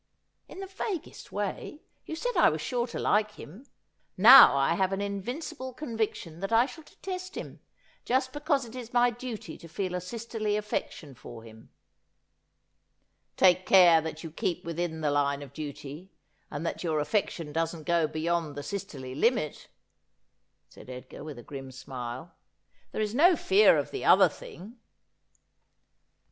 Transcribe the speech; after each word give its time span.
'In 0.49 0.61
the 0.61 0.65
vaguest 0.65 1.31
way. 1.31 1.83
You 2.07 2.15
said 2.15 2.35
I 2.35 2.49
was 2.49 2.59
sure 2.59 2.87
to 2.87 2.97
like 2.97 3.33
him. 3.33 3.67
Now 4.17 4.55
I 4.57 4.73
have 4.73 4.91
an 4.93 4.99
invincible 4.99 5.73
conviction 5.75 6.39
that 6.39 6.51
I 6.51 6.65
shall 6.65 6.83
detest 6.83 7.35
him; 7.37 7.59
just 8.03 8.33
because 8.33 8.65
it 8.65 8.75
is 8.75 8.93
my 8.93 9.11
duty 9.11 9.59
to 9.59 9.67
feel 9.67 9.93
a 9.93 10.01
sisterly 10.01 10.57
affection 10.57 11.13
for 11.13 11.43
him.'' 11.43 11.69
Take 13.37 13.67
care 13.67 14.01
that 14.01 14.23
you 14.23 14.31
keep 14.31 14.65
within 14.65 15.01
the 15.01 15.11
line 15.11 15.43
of 15.43 15.53
duty, 15.53 16.09
and 16.49 16.65
that 16.65 16.83
your 16.83 16.99
afEection 16.99 17.53
doesn't 17.53 17.83
go 17.85 18.07
beyond 18.07 18.55
the 18.55 18.63
sisterly 18.63 19.13
limit,' 19.13 19.67
said 20.67 20.89
Edgar, 20.89 21.23
with 21.23 21.37
a 21.37 21.43
grim 21.43 21.69
smile.' 21.71 22.33
There 22.91 23.01
is 23.03 23.13
no 23.13 23.35
fear 23.35 23.77
of 23.77 23.91
the 23.91 24.03
other 24.03 24.29
thing.' 24.29 24.77